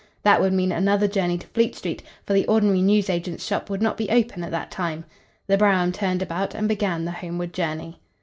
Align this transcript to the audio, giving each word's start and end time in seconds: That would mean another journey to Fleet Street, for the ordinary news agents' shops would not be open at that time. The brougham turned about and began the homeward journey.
That 0.23 0.41
would 0.41 0.51
mean 0.51 0.71
another 0.71 1.07
journey 1.07 1.37
to 1.37 1.45
Fleet 1.45 1.75
Street, 1.75 2.01
for 2.25 2.33
the 2.33 2.47
ordinary 2.47 2.81
news 2.81 3.07
agents' 3.07 3.45
shops 3.45 3.69
would 3.69 3.83
not 3.83 3.97
be 3.97 4.09
open 4.09 4.43
at 4.43 4.49
that 4.49 4.71
time. 4.71 5.05
The 5.45 5.59
brougham 5.59 5.91
turned 5.91 6.23
about 6.23 6.55
and 6.55 6.67
began 6.67 7.05
the 7.05 7.11
homeward 7.11 7.53
journey. 7.53 7.99